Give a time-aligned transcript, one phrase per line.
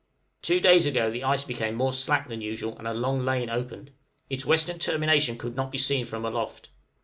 [0.41, 3.91] Two days ago the ice became more slack than usual, and a long lane opened;
[4.31, 6.69] its western termination could not be seen from aloft.